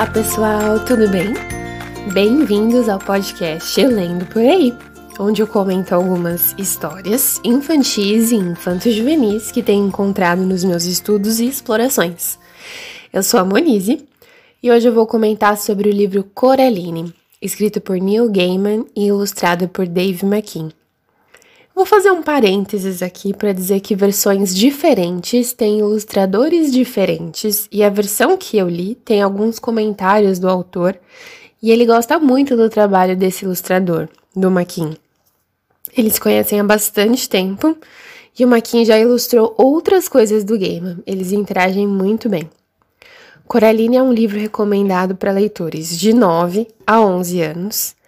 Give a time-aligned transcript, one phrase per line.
[0.00, 1.34] Olá pessoal, tudo bem?
[2.14, 4.72] Bem-vindos ao podcast Lendo por Aí,
[5.18, 11.46] onde eu comento algumas histórias infantis e infanto-juvenis que tenho encontrado nos meus estudos e
[11.46, 12.38] explorações.
[13.12, 14.08] Eu sou a Monize
[14.62, 17.12] e hoje eu vou comentar sobre o livro Coraline,
[17.42, 20.70] escrito por Neil Gaiman e ilustrado por Dave McKean.
[21.74, 27.88] Vou fazer um parênteses aqui para dizer que versões diferentes têm ilustradores diferentes e a
[27.88, 30.98] versão que eu li tem alguns comentários do autor
[31.62, 34.96] e ele gosta muito do trabalho desse ilustrador, do Maquin.
[35.96, 37.76] Eles se conhecem há bastante tempo
[38.38, 40.98] e o Maquin já ilustrou outras coisas do game.
[41.06, 42.48] Eles interagem muito bem.
[43.46, 47.99] Coraline é um livro recomendado para leitores de 9 a 11 anos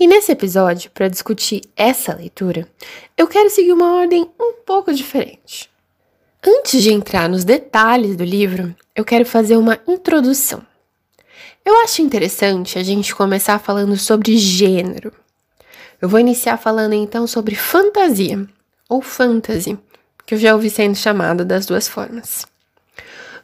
[0.00, 2.66] e nesse episódio, para discutir essa leitura,
[3.18, 5.68] eu quero seguir uma ordem um pouco diferente.
[6.42, 10.62] Antes de entrar nos detalhes do livro, eu quero fazer uma introdução.
[11.62, 15.12] Eu acho interessante a gente começar falando sobre gênero.
[16.00, 18.48] Eu vou iniciar falando então sobre fantasia,
[18.88, 19.78] ou fantasy,
[20.24, 22.46] que eu já ouvi sendo chamado das duas formas.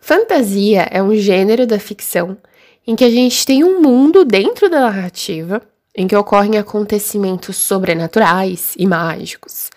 [0.01, 2.39] Fantasia é um gênero da ficção
[2.87, 5.61] em que a gente tem um mundo dentro da narrativa
[5.97, 9.71] em que ocorrem acontecimentos sobrenaturais e mágicos.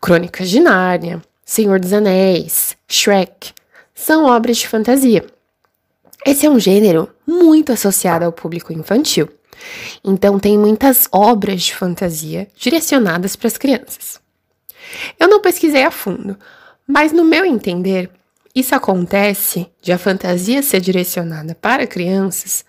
[0.00, 3.52] Crônicas de Nárnia, Senhor dos Anéis, Shrek
[3.94, 5.24] são obras de fantasia.
[6.26, 9.28] Esse é um gênero muito associado ao público infantil.
[10.02, 14.20] Então, tem muitas obras de fantasia direcionadas para as crianças.
[15.18, 16.36] Eu não pesquisei a fundo,
[16.86, 18.10] mas no meu entender,
[18.54, 22.64] isso acontece de a fantasia ser direcionada para crianças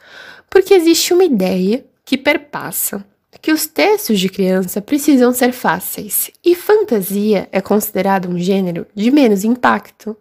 [0.51, 3.01] porque existe uma ideia que perpassam
[3.41, 9.09] que os textos de criança precisam ser fáceis e fantasia é considerado um gênero de
[9.09, 10.17] menos impacto,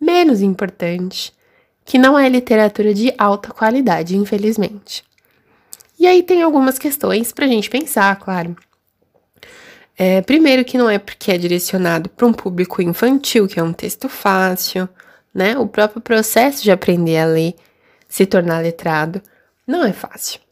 [0.00, 1.34] menos importante,
[1.84, 5.04] que não é literatura de alta qualidade, infelizmente.
[5.98, 8.56] E aí tem algumas questões para a gente pensar, claro.
[9.94, 13.74] É, primeiro que não é porque é direcionado para um público infantil, que é um
[13.74, 14.88] texto fácil,
[15.34, 15.58] né?
[15.58, 17.54] O próprio processo de aprender a ler,
[18.08, 19.20] se tornar letrado,
[19.66, 20.45] não é fácil.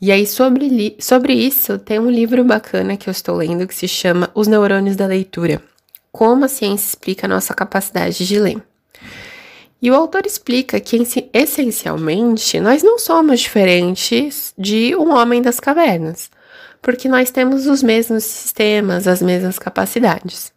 [0.00, 3.88] E aí, sobre, sobre isso, tem um livro bacana que eu estou lendo que se
[3.88, 5.62] chama Os Neurônios da Leitura:
[6.12, 8.62] Como a Ciência Explica a Nossa Capacidade de Ler.
[9.80, 10.96] E o autor explica que,
[11.32, 16.30] essencialmente, nós não somos diferentes de um homem das cavernas,
[16.80, 20.52] porque nós temos os mesmos sistemas, as mesmas capacidades.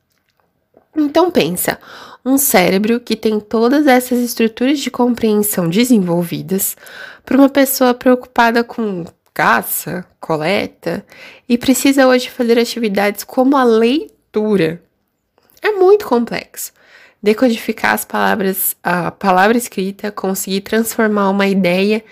[0.96, 1.78] Então pensa,
[2.26, 6.76] um cérebro que tem todas essas estruturas de compreensão desenvolvidas
[7.24, 9.06] para uma pessoa preocupada com
[9.38, 11.06] caça, coleta
[11.48, 14.82] e precisa hoje fazer atividades como a leitura.
[15.62, 16.74] É muito complexo.
[17.22, 22.04] Decodificar as palavras, a palavra escrita, conseguir transformar uma ideia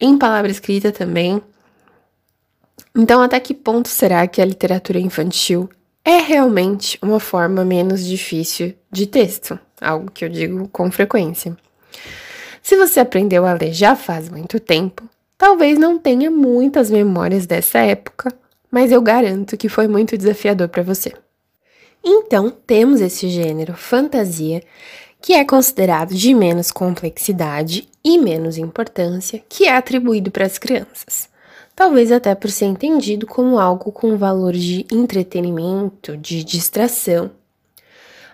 [0.00, 1.42] em palavra escrita também.
[2.96, 5.68] Então, até que ponto será que a literatura infantil
[6.02, 9.58] é realmente uma forma menos difícil de texto?
[9.82, 11.54] Algo que eu digo com frequência.
[12.62, 15.06] Se você aprendeu a ler já faz muito tempo,
[15.40, 18.30] Talvez não tenha muitas memórias dessa época,
[18.70, 21.14] mas eu garanto que foi muito desafiador para você.
[22.04, 24.62] Então, temos esse gênero fantasia,
[25.18, 31.30] que é considerado de menos complexidade e menos importância, que é atribuído para as crianças.
[31.74, 37.30] Talvez até por ser entendido como algo com valor de entretenimento, de distração.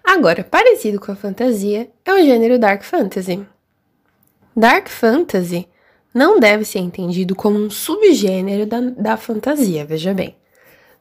[0.03, 3.47] Agora, parecido com a fantasia, é o gênero Dark Fantasy.
[4.56, 5.69] Dark Fantasy
[6.16, 10.34] não deve ser entendido como um subgênero da, da fantasia, veja bem.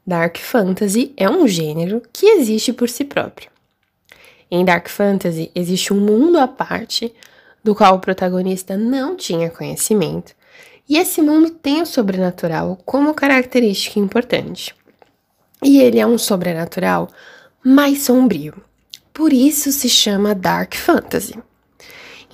[0.06, 3.50] Dark Fantasy é um gênero que existe por si próprio.
[4.52, 7.16] Em Dark Fantasy existe um mundo à parte
[7.64, 10.34] do qual o protagonista não tinha conhecimento,
[10.88, 14.75] e esse mundo tem o sobrenatural como característica importante.
[15.63, 17.07] E ele é um sobrenatural
[17.63, 18.62] mais sombrio.
[19.13, 21.39] Por isso se chama Dark Fantasy.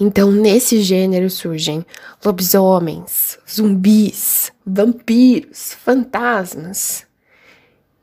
[0.03, 1.85] Então, nesse gênero surgem
[2.25, 7.05] lobisomens, zumbis, vampiros, fantasmas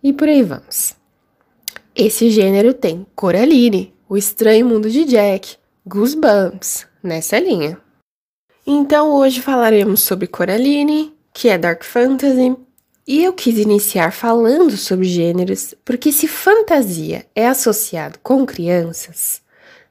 [0.00, 0.94] e por aí vamos.
[1.96, 7.76] Esse gênero tem Coraline, O Estranho Mundo de Jack, Goosebumps, nessa linha.
[8.64, 12.56] Então, hoje falaremos sobre Coraline, que é Dark Fantasy,
[13.08, 19.42] e eu quis iniciar falando sobre gêneros porque se fantasia é associado com crianças,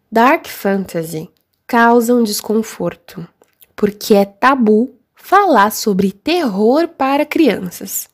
[0.09, 1.29] Dark Fantasy
[1.67, 3.27] causam desconforto,
[3.75, 8.07] porque é tabu falar sobre terror para crianças.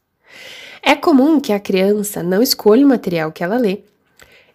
[0.81, 3.81] É comum que a criança não escolha o material que ela lê,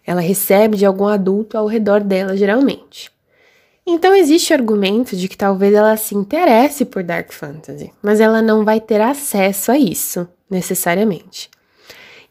[0.05, 3.09] ela recebe de algum adulto ao redor dela, geralmente.
[3.87, 8.41] Então existe o argumento de que talvez ela se interesse por Dark Fantasy, mas ela
[8.41, 11.49] não vai ter acesso a isso, necessariamente.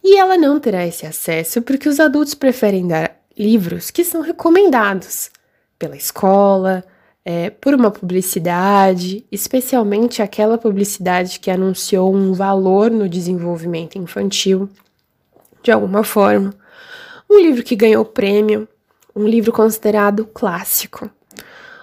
[0.04, 5.30] E ela não terá esse acesso porque os adultos preferem dar livros que são recomendados
[5.78, 6.84] pela escola,
[7.24, 14.68] é, por uma publicidade, especialmente aquela publicidade que anunciou um valor no desenvolvimento infantil,
[15.62, 16.54] de alguma forma.
[17.30, 18.66] Um livro que ganhou prêmio,
[19.14, 21.10] um livro considerado clássico.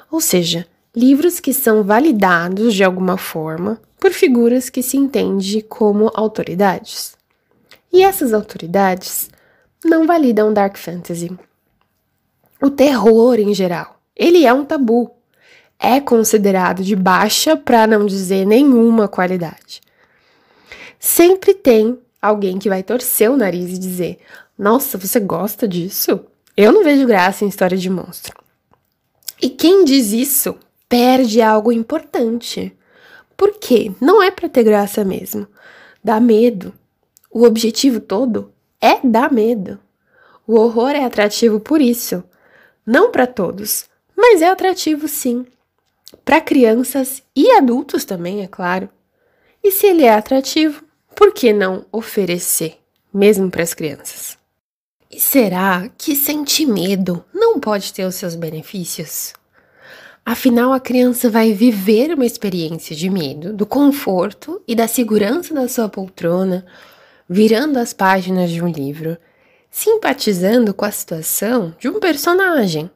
[0.09, 0.65] Ou seja,
[0.95, 7.15] livros que são validados de alguma forma por figuras que se entende como autoridades.
[7.91, 9.29] E essas autoridades
[9.83, 11.31] não validam dark fantasy.
[12.65, 15.11] O terror em geral, ele é um tabu.
[15.77, 19.81] É considerado de baixa, para não dizer nenhuma qualidade.
[20.99, 24.17] Sempre tem alguém que vai torcer o nariz e dizer:
[24.57, 26.21] Nossa, você gosta disso?
[26.57, 28.33] Eu não vejo graça em história de monstro.
[29.39, 30.57] E quem diz isso
[30.89, 32.75] perde algo importante.
[33.37, 33.91] Por quê?
[34.01, 35.45] Não é para ter graça mesmo.
[36.03, 36.73] Dá medo.
[37.29, 38.51] O objetivo todo
[38.81, 39.77] é dar medo.
[40.47, 42.23] O horror é atrativo por isso.
[42.85, 43.85] Não para todos,
[44.15, 45.45] mas é atrativo sim.
[46.23, 48.89] Para crianças e adultos também, é claro.
[49.63, 50.83] E se ele é atrativo,
[51.15, 52.77] por que não oferecer,
[53.13, 54.37] mesmo para as crianças?
[55.09, 59.33] E será que sentir medo não pode ter os seus benefícios?
[60.25, 65.67] Afinal, a criança vai viver uma experiência de medo, do conforto e da segurança da
[65.67, 66.65] sua poltrona,
[67.29, 69.17] virando as páginas de um livro,
[69.75, 72.89] simpatizando com a situação de um personagem.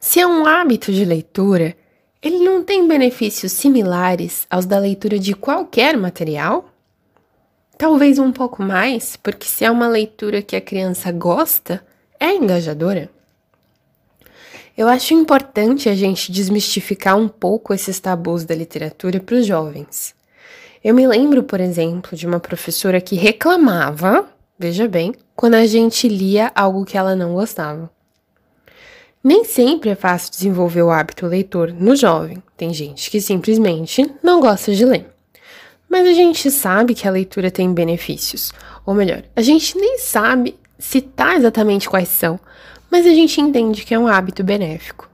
[0.00, 1.76] Se é um hábito de leitura,
[2.22, 6.72] ele não tem benefícios similares aos da leitura de qualquer material?
[7.76, 11.84] Talvez um pouco mais, porque se é uma leitura que a criança gosta,
[12.18, 13.10] é engajadora.
[14.74, 20.14] Eu acho importante a gente desmistificar um pouco esses tabus da literatura para os jovens.
[20.82, 24.26] Eu me lembro, por exemplo, de uma professora que reclamava,
[24.58, 27.90] veja bem, quando a gente lia algo que ela não gostava.
[29.24, 32.42] Nem sempre é fácil desenvolver o hábito leitor no jovem.
[32.58, 35.06] Tem gente que simplesmente não gosta de ler.
[35.88, 38.52] Mas a gente sabe que a leitura tem benefícios.
[38.84, 42.38] Ou melhor, a gente nem sabe citar exatamente quais são,
[42.90, 45.08] mas a gente entende que é um hábito benéfico.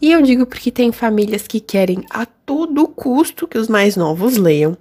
[0.00, 4.36] E eu digo porque tem famílias que querem a todo custo que os mais novos
[4.36, 4.78] leiam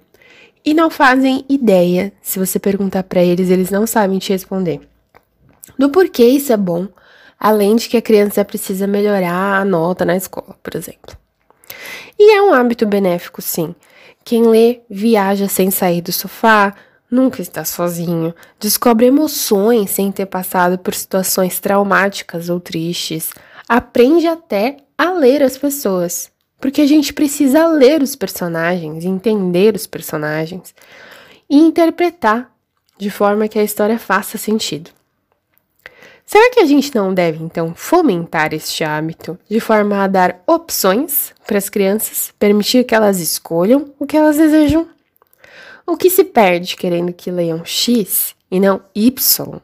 [0.64, 2.14] e não fazem ideia.
[2.22, 4.91] Se você perguntar para eles, eles não sabem te responder.
[5.78, 6.88] Do porquê isso é bom,
[7.40, 11.18] além de que a criança precisa melhorar a nota na escola, por exemplo.
[12.20, 13.74] E é um hábito benéfico, sim.
[14.24, 16.76] Quem lê viaja sem sair do sofá,
[17.10, 23.32] nunca está sozinho, descobre emoções sem ter passado por situações traumáticas ou tristes,
[23.68, 29.88] aprende até a ler as pessoas, porque a gente precisa ler os personagens, entender os
[29.88, 30.76] personagens
[31.50, 32.52] e interpretar
[32.98, 34.92] de forma que a história faça sentido.
[36.32, 41.34] Será que a gente não deve, então, fomentar este hábito de forma a dar opções
[41.46, 44.88] para as crianças, permitir que elas escolham o que elas desejam?
[45.86, 49.60] O que se perde querendo que leiam X e não Y,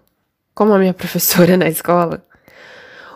[0.53, 2.21] como a minha professora na escola?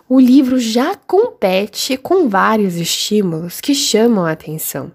[0.07, 4.93] O livro já compete com vários estímulos que chamam a atenção.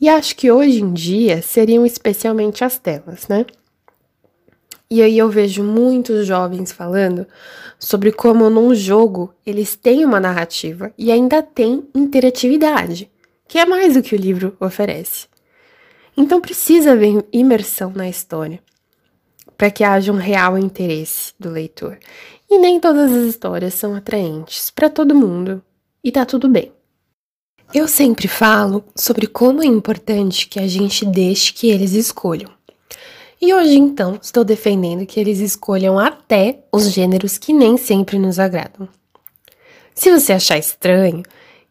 [0.00, 3.44] E acho que hoje em dia seriam especialmente as telas, né?
[4.90, 7.26] E aí eu vejo muitos jovens falando
[7.78, 13.08] sobre como num jogo eles têm uma narrativa e ainda têm interatividade,
[13.46, 15.28] que é mais do que o livro oferece.
[16.16, 18.60] Então precisa haver imersão na história
[19.56, 21.98] para que haja um real interesse do leitor.
[22.48, 25.62] E nem todas as histórias são atraentes para todo mundo,
[26.02, 26.72] e tá tudo bem.
[27.72, 32.50] Eu sempre falo sobre como é importante que a gente deixe que eles escolham.
[33.40, 38.38] E hoje, então, estou defendendo que eles escolham até os gêneros que nem sempre nos
[38.38, 38.86] agradam.
[39.94, 41.22] Se você achar estranho,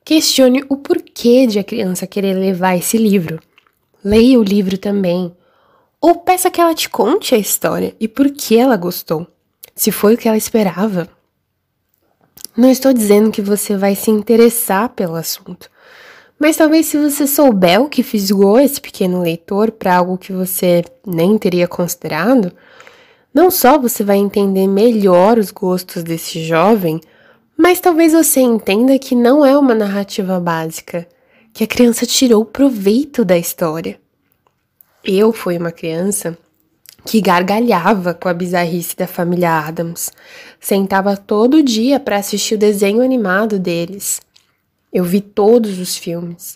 [0.03, 3.39] questione o porquê de a criança querer levar esse livro.
[4.03, 5.31] Leia o livro também.
[6.01, 9.27] Ou peça que ela te conte a história e por que ela gostou,
[9.75, 11.07] se foi o que ela esperava.
[12.57, 15.69] Não estou dizendo que você vai se interessar pelo assunto,
[16.39, 20.85] mas talvez se você souber o que fisgou esse pequeno leitor para algo que você
[21.05, 22.53] nem teria considerado,
[23.33, 27.01] não só você vai entender melhor os gostos desse jovem,
[27.57, 31.05] mas talvez você entenda que não é uma narrativa básica,
[31.51, 33.99] que a criança tirou proveito da história.
[35.03, 36.37] Eu fui uma criança
[37.05, 40.09] que gargalhava com a bizarrice da família Adams,
[40.59, 44.21] sentava todo dia para assistir o desenho animado deles
[44.91, 46.55] Eu vi todos os filmes.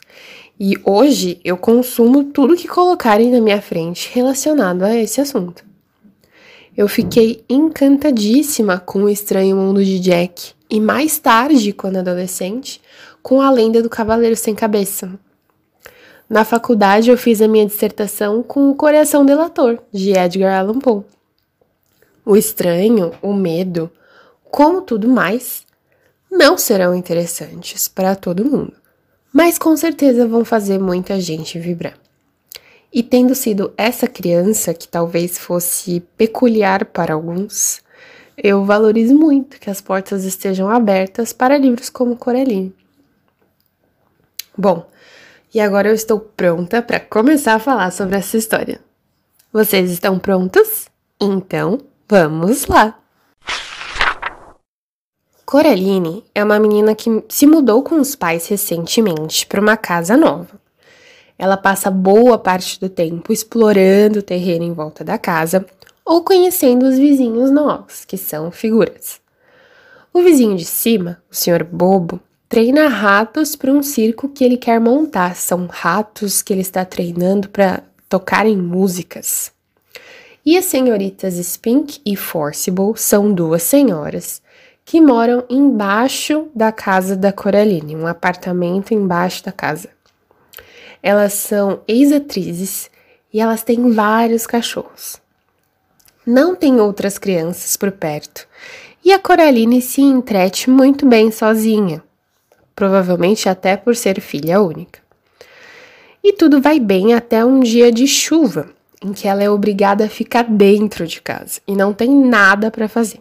[0.59, 5.63] E hoje eu consumo tudo que colocarem na minha frente relacionado a esse assunto.
[6.75, 12.81] Eu fiquei encantadíssima com o Estranho Mundo de Jack e mais tarde, quando adolescente,
[13.21, 15.11] com a Lenda do Cavaleiro Sem Cabeça.
[16.27, 21.03] Na faculdade eu fiz a minha dissertação com O Coração Delator, de Edgar Allan Poe.
[22.25, 23.91] O estranho, o medo,
[24.49, 25.62] como tudo mais,
[26.33, 28.73] não serão interessantes para todo mundo,
[29.31, 31.93] mas com certeza vão fazer muita gente vibrar.
[32.91, 37.81] E tendo sido essa criança que talvez fosse peculiar para alguns,
[38.35, 42.75] eu valorizo muito que as portas estejam abertas para livros como Coraline.
[44.57, 44.87] Bom,
[45.53, 48.79] e agora eu estou pronta para começar a falar sobre essa história.
[49.51, 50.87] Vocês estão prontos?
[51.21, 53.02] Então, vamos lá!
[55.53, 60.59] Coraline é uma menina que se mudou com os pais recentemente para uma casa nova.
[61.37, 65.63] Ela passa boa parte do tempo explorando o terreno em volta da casa
[66.03, 69.21] ou conhecendo os vizinhos novos, que são figuras.
[70.11, 72.19] O vizinho de cima, o senhor Bobo,
[72.49, 75.35] treina ratos para um circo que ele quer montar.
[75.35, 79.51] São ratos que ele está treinando para tocarem músicas.
[80.43, 84.41] E as senhoritas Spink e Forcible são duas senhoras
[84.85, 89.89] que moram embaixo da casa da Coraline, um apartamento embaixo da casa.
[91.01, 92.89] Elas são ex-atrizes
[93.33, 95.21] e elas têm vários cachorros.
[96.25, 98.47] Não tem outras crianças por perto
[99.03, 102.01] e a Coraline se entrete muito bem sozinha,
[102.73, 105.01] provavelmente até por ser filha única.
[106.23, 108.69] E tudo vai bem até um dia de chuva,
[109.03, 112.87] em que ela é obrigada a ficar dentro de casa e não tem nada para
[112.87, 113.19] fazer.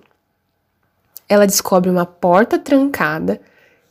[1.33, 3.41] Ela descobre uma porta trancada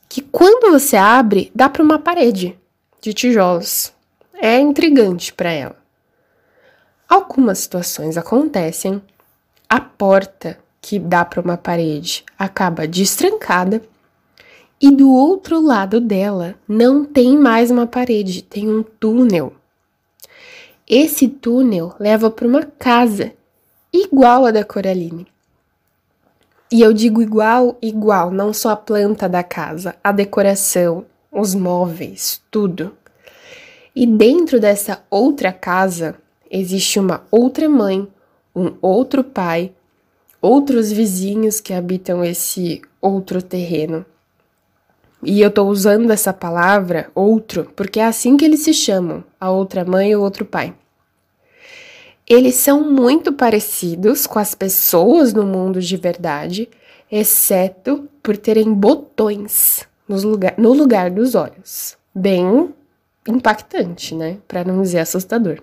[0.08, 2.56] que, quando você abre, dá para uma parede
[3.02, 3.92] de tijolos.
[4.40, 5.76] É intrigante para ela.
[7.10, 9.02] Algumas situações acontecem,
[9.68, 13.82] a porta que dá para uma parede acaba destrancada
[14.80, 19.52] e do outro lado dela não tem mais uma parede, tem um túnel.
[20.88, 23.34] Esse túnel leva para uma casa
[23.92, 25.26] igual a da Coraline.
[26.72, 32.42] E eu digo igual, igual, não só a planta da casa, a decoração, os móveis,
[32.50, 32.96] tudo.
[33.94, 36.16] E dentro dessa outra casa
[36.50, 38.08] existe uma outra mãe,
[38.56, 39.74] um outro pai,
[40.42, 44.06] outros vizinhos que habitam esse outro terreno.
[45.22, 49.52] E eu tô usando essa palavra outro porque é assim que eles se chamam, a
[49.52, 50.74] outra mãe e o outro pai.
[52.34, 56.70] Eles são muito parecidos com as pessoas no mundo de verdade,
[57.12, 61.98] exceto por terem botões lugar, no lugar dos olhos.
[62.16, 62.74] Bem
[63.28, 64.38] impactante, né?
[64.48, 65.60] Para não dizer assustador.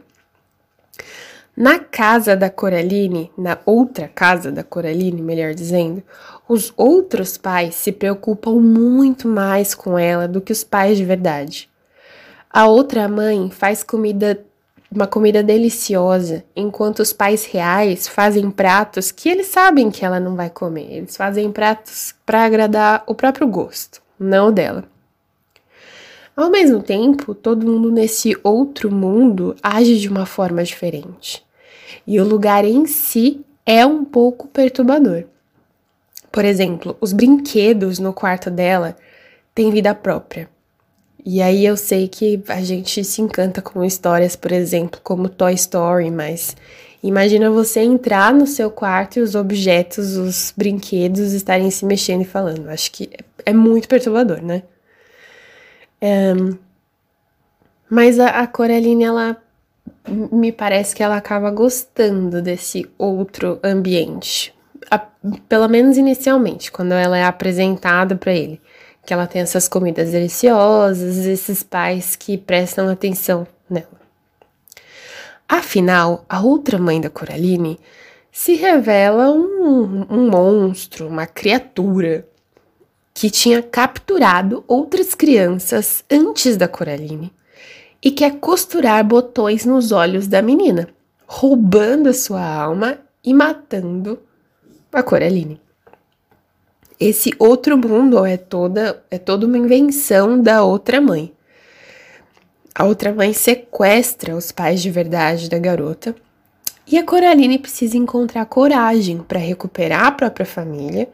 [1.56, 6.02] Na casa da Coraline, na outra casa da Coraline, melhor dizendo,
[6.46, 11.70] os outros pais se preocupam muito mais com ela do que os pais de verdade.
[12.50, 14.38] A outra mãe faz comida,
[14.90, 20.34] uma comida deliciosa, enquanto os pais reais fazem pratos que eles sabem que ela não
[20.34, 20.90] vai comer.
[20.90, 24.84] Eles fazem pratos para agradar o próprio gosto não dela.
[26.36, 31.44] Ao mesmo tempo, todo mundo nesse outro mundo age de uma forma diferente.
[32.06, 35.24] E o lugar em si é um pouco perturbador.
[36.30, 38.96] Por exemplo, os brinquedos no quarto dela
[39.54, 40.48] têm vida própria.
[41.24, 45.52] E aí eu sei que a gente se encanta com histórias, por exemplo, como Toy
[45.54, 46.56] Story, mas
[47.02, 52.24] imagina você entrar no seu quarto e os objetos, os brinquedos estarem se mexendo e
[52.24, 52.68] falando.
[52.68, 53.10] Acho que
[53.44, 54.62] é muito perturbador, né?
[56.00, 56.32] É,
[57.90, 59.36] mas a, a Coraline, ela
[60.08, 64.54] me parece que ela acaba gostando desse outro ambiente.
[64.90, 64.98] A,
[65.48, 68.60] pelo menos inicialmente, quando ela é apresentada para ele.
[69.08, 73.88] Que ela tem essas comidas deliciosas, esses pais que prestam atenção nela.
[75.48, 77.80] Afinal, a outra mãe da Coraline
[78.30, 82.28] se revela um, um monstro, uma criatura
[83.14, 87.32] que tinha capturado outras crianças antes da Coraline
[88.02, 90.86] e quer costurar botões nos olhos da menina,
[91.26, 94.20] roubando a sua alma e matando
[94.92, 95.58] a Coraline.
[97.00, 101.32] Esse outro mundo é toda é toda uma invenção da outra mãe.
[102.74, 106.12] A outra mãe sequestra os pais de verdade da garota
[106.84, 111.08] e a Coraline precisa encontrar coragem para recuperar a própria família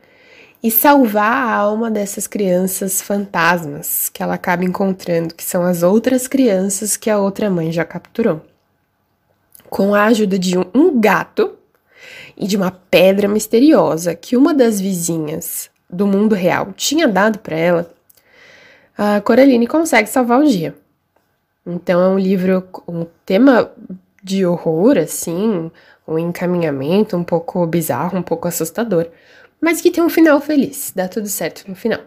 [0.63, 6.27] e salvar a alma dessas crianças fantasmas que ela acaba encontrando, que são as outras
[6.27, 8.41] crianças que a outra mãe já capturou.
[9.69, 11.59] Com a ajuda de um gato
[12.35, 17.57] e de uma pedra misteriosa que uma das vizinhas do mundo real tinha dado para
[17.57, 17.95] ela,
[18.97, 20.75] a Coraline consegue salvar o dia.
[21.67, 23.71] Então é um livro, um tema
[24.23, 25.71] de horror, assim,
[26.07, 29.09] um encaminhamento um pouco bizarro, um pouco assustador,
[29.61, 32.01] mas que tem um final feliz, dá tudo certo no final.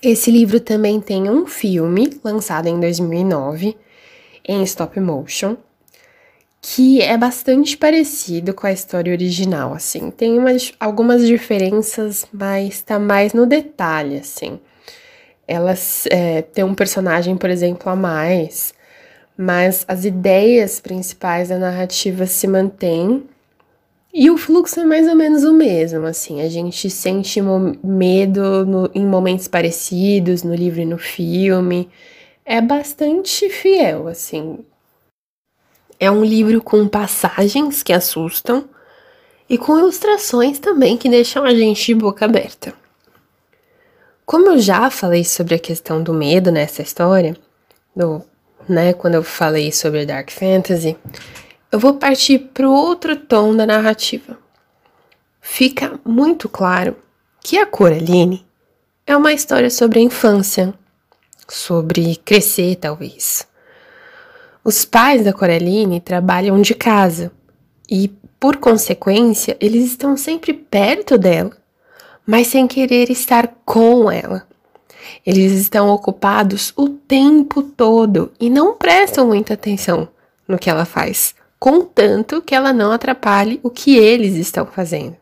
[0.00, 3.76] Esse livro também tem um filme lançado em 2009
[4.46, 5.56] em stop motion,
[6.66, 10.10] que é bastante parecido com a história original, assim.
[10.10, 14.58] Tem umas, algumas diferenças, mas tá mais no detalhe, assim.
[15.46, 18.72] Elas é, tem um personagem, por exemplo, a mais,
[19.36, 23.24] mas as ideias principais da narrativa se mantêm
[24.12, 26.40] e o fluxo é mais ou menos o mesmo, assim.
[26.40, 27.42] A gente sente
[27.82, 31.90] medo no, em momentos parecidos, no livro e no filme.
[32.42, 34.64] É bastante fiel, assim.
[35.98, 38.68] É um livro com passagens que assustam
[39.48, 42.74] e com ilustrações também que deixam a gente de boca aberta.
[44.26, 47.36] Como eu já falei sobre a questão do medo nessa história,
[47.94, 48.22] do,
[48.68, 50.96] né, quando eu falei sobre Dark Fantasy,
[51.70, 54.38] eu vou partir para outro tom da narrativa.
[55.40, 56.96] Fica muito claro
[57.42, 58.46] que a Coraline
[59.06, 60.72] é uma história sobre a infância,
[61.46, 63.46] sobre crescer, talvez,
[64.64, 67.30] os pais da Coraline trabalham de casa
[67.88, 68.08] e,
[68.40, 71.52] por consequência, eles estão sempre perto dela,
[72.26, 74.46] mas sem querer estar com ela.
[75.24, 80.08] Eles estão ocupados o tempo todo e não prestam muita atenção
[80.48, 85.16] no que ela faz, contanto que ela não atrapalhe o que eles estão fazendo.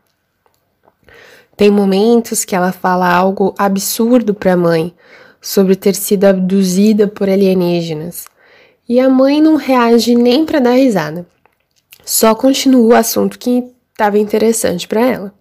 [1.57, 4.93] Tem momentos que ela fala algo absurdo para a mãe
[5.41, 8.31] sobre ter sido abduzida por alienígenas
[8.87, 11.25] e a mãe não reage nem para dar risada.
[12.05, 15.33] Só continua o assunto que estava interessante para ela.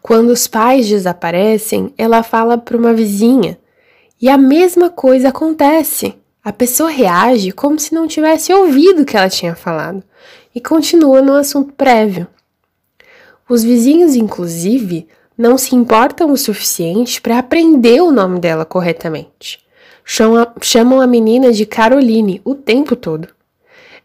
[0.00, 3.58] Quando os pais desaparecem, ela fala para uma vizinha
[4.20, 6.14] e a mesma coisa acontece.
[6.44, 10.02] A pessoa reage como se não tivesse ouvido o que ela tinha falado
[10.54, 12.26] e continua no assunto prévio.
[13.48, 19.62] Os vizinhos, inclusive, não se importam o suficiente para aprender o nome dela corretamente
[20.04, 23.28] chamam a menina de Caroline o tempo todo.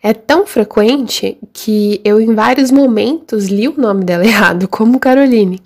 [0.02, 5.62] É tão frequente que eu, em vários momentos, li o nome dela errado, como Caroline.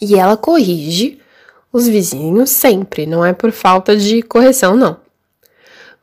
[0.00, 1.18] E ela corrige
[1.72, 4.98] os vizinhos sempre, não é por falta de correção, não.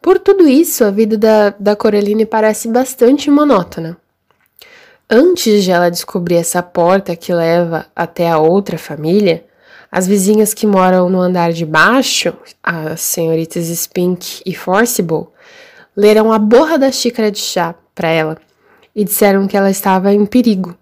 [0.01, 3.97] Por tudo isso, a vida da, da Coraline parece bastante monótona.
[5.09, 9.43] Antes de ela descobrir essa porta que leva até a outra família,
[9.91, 15.27] as vizinhas que moram no andar de baixo, as senhoritas Spink e Forcible,
[15.95, 18.37] leram a borra da xícara de chá para ela
[18.95, 20.75] e disseram que ela estava em perigo.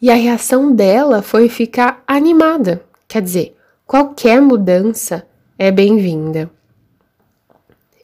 [0.00, 2.82] E a reação dela foi ficar animada.
[3.06, 5.26] Quer dizer, qualquer mudança
[5.58, 6.50] é bem-vinda.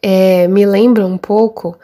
[0.01, 1.77] É, me lembra um pouco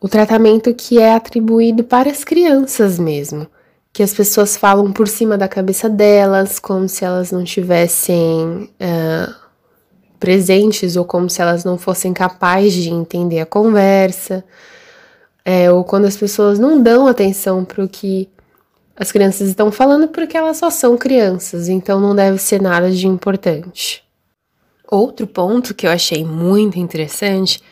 [0.00, 3.48] o tratamento que é atribuído para as crianças mesmo
[3.92, 9.34] que as pessoas falam por cima da cabeça delas, como se elas não tivessem uh,
[10.20, 14.44] presentes ou como se elas não fossem capazes de entender a conversa,
[15.44, 18.28] é, ou quando as pessoas não dão atenção para o que
[18.96, 23.06] as crianças estão falando porque elas só são crianças, então não deve ser nada de
[23.06, 24.04] importante.
[24.90, 27.62] Outro ponto que eu achei muito interessante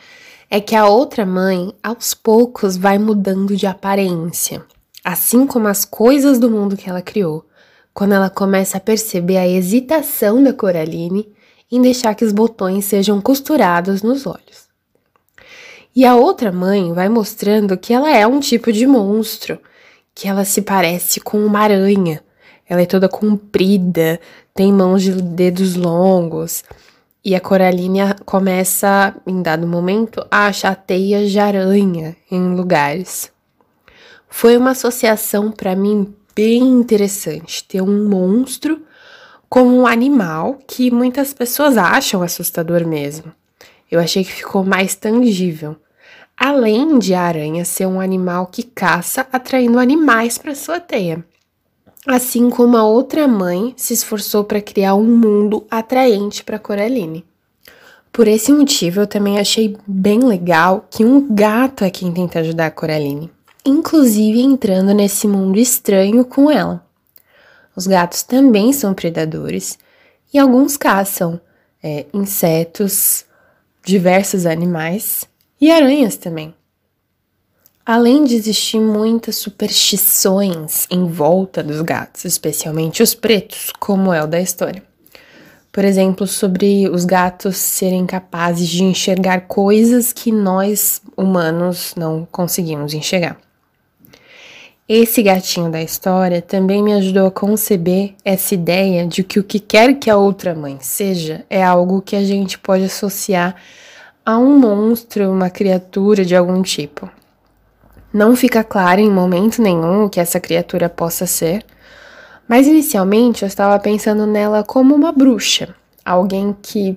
[0.48, 4.64] é que a outra mãe, aos poucos, vai mudando de aparência
[5.06, 7.46] assim como as coisas do mundo que ela criou,
[7.94, 11.32] quando ela começa a perceber a hesitação da Coraline
[11.70, 14.66] em deixar que os botões sejam costurados nos olhos.
[15.94, 19.60] E a outra mãe vai mostrando que ela é um tipo de monstro,
[20.12, 22.20] que ela se parece com uma aranha.
[22.68, 24.18] Ela é toda comprida,
[24.52, 26.64] tem mãos de dedos longos.
[27.24, 33.35] E a Coraline começa, em dado momento, a achar teias de aranha em lugares.
[34.38, 38.82] Foi uma associação para mim bem interessante ter um monstro
[39.48, 43.32] como um animal que muitas pessoas acham assustador mesmo.
[43.90, 45.74] Eu achei que ficou mais tangível.
[46.36, 51.24] Além de a aranha ser um animal que caça, atraindo animais para sua teia.
[52.06, 57.24] Assim como a outra mãe se esforçou para criar um mundo atraente para Coraline.
[58.12, 62.66] Por esse motivo, eu também achei bem legal que um gato é quem tenta ajudar
[62.66, 63.34] a Coraline
[63.66, 66.84] inclusive entrando nesse mundo estranho com ela.
[67.74, 69.78] Os gatos também são predadores
[70.32, 71.40] e alguns caçam
[71.82, 73.24] é, insetos,
[73.84, 75.28] diversos animais
[75.60, 76.54] e aranhas também.
[77.84, 84.26] Além de existir muitas superstições em volta dos gatos, especialmente os pretos, como é o
[84.26, 84.82] da história.
[85.70, 92.94] Por exemplo, sobre os gatos serem capazes de enxergar coisas que nós humanos não conseguimos
[92.94, 93.45] enxergar.
[94.88, 99.58] Esse gatinho da história também me ajudou a conceber essa ideia de que o que
[99.58, 103.56] quer que a outra mãe seja é algo que a gente pode associar
[104.24, 107.10] a um monstro, uma criatura de algum tipo.
[108.12, 111.66] Não fica claro em momento nenhum o que essa criatura possa ser,
[112.46, 116.96] mas inicialmente eu estava pensando nela como uma bruxa, alguém que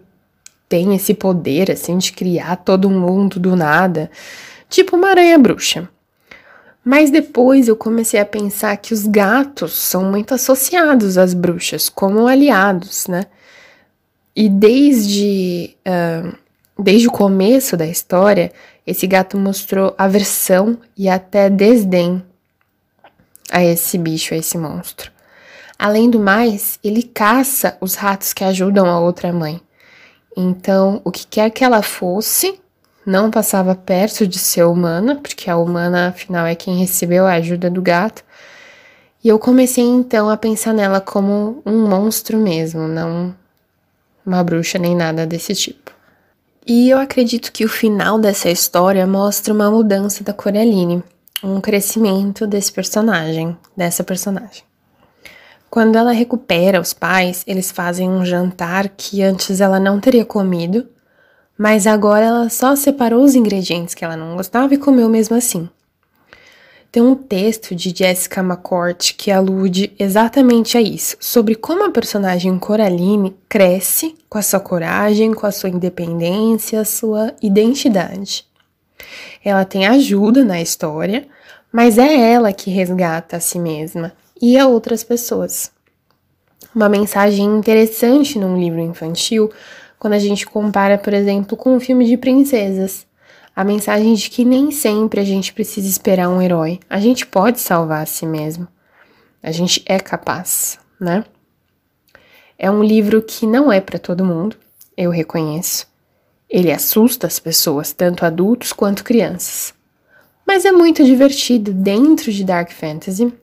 [0.69, 4.11] tem esse poder assim de criar todo mundo do nada,
[4.69, 5.89] tipo uma aranha bruxa.
[6.89, 12.25] Mas depois eu comecei a pensar que os gatos são muito associados às bruxas como
[12.25, 13.25] aliados, né?
[14.35, 16.35] E desde, uh,
[16.79, 18.51] desde o começo da história,
[18.87, 22.23] esse gato mostrou aversão e até desdém
[23.51, 25.11] a esse bicho, a esse monstro.
[25.77, 29.61] Além do mais, ele caça os ratos que ajudam a outra mãe.
[30.35, 32.59] Então, o que quer que ela fosse,
[33.09, 37.67] não passava perto de ser humana, porque a humana, afinal, é quem recebeu a ajuda
[37.67, 38.23] do gato.
[39.23, 43.35] E eu comecei então a pensar nela como um monstro mesmo, não
[44.23, 45.91] uma bruxa nem nada desse tipo.
[46.67, 51.03] E eu acredito que o final dessa história mostra uma mudança da Coraline,
[51.43, 54.63] um crescimento desse personagem, dessa personagem.
[55.67, 60.87] Quando ela recupera os pais, eles fazem um jantar que antes ela não teria comido,
[61.59, 65.67] mas agora ela só separou os ingredientes que ela não gostava e comeu mesmo assim.
[66.89, 72.57] Tem um texto de Jessica McCourt que alude exatamente a isso, sobre como a personagem
[72.57, 78.45] Coraline cresce com a sua coragem, com a sua independência, a sua identidade.
[79.43, 81.27] Ela tem ajuda na história,
[81.69, 85.71] mas é ela que resgata a si mesma e a outras pessoas.
[86.73, 89.51] Uma mensagem interessante num livro infantil
[89.99, 93.05] quando a gente compara, por exemplo, com um filme de princesas
[93.59, 96.79] a mensagem de que nem sempre a gente precisa esperar um herói.
[96.89, 98.65] A gente pode salvar a si mesmo.
[99.43, 101.25] A gente é capaz, né?
[102.57, 104.55] É um livro que não é para todo mundo,
[104.95, 105.87] eu reconheço.
[106.49, 109.73] Ele assusta as pessoas, tanto adultos quanto crianças.
[110.47, 113.33] Mas é muito divertido dentro de Dark Fantasy.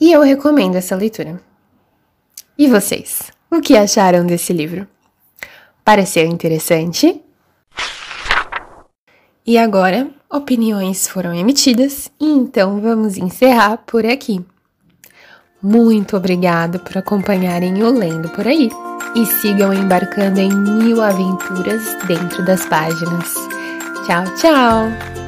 [0.00, 1.40] E eu recomendo essa leitura.
[2.58, 3.30] E vocês?
[3.48, 4.88] O que acharam desse livro?
[5.84, 7.20] Pareceu interessante?
[9.44, 14.44] E agora, opiniões foram emitidas, e então vamos encerrar por aqui.
[15.60, 18.68] Muito obrigado por acompanharem o Lendo por aí
[19.14, 23.34] e sigam embarcando em mil aventuras dentro das páginas.
[24.06, 25.21] Tchau, tchau!